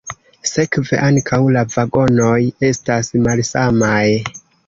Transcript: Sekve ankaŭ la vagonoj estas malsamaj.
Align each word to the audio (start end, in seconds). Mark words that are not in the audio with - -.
Sekve 0.51 1.01
ankaŭ 1.07 1.39
la 1.57 1.63
vagonoj 1.75 2.39
estas 2.71 3.13
malsamaj. 3.27 4.03